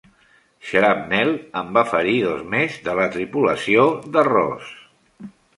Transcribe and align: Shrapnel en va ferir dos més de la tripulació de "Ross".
Shrapnel 0.69 1.29
en 1.61 1.69
va 1.77 1.83
ferir 1.91 2.15
dos 2.25 2.41
més 2.55 2.79
de 2.89 2.97
la 3.03 3.07
tripulació 3.19 3.87
de 4.17 4.29
"Ross". 4.33 4.77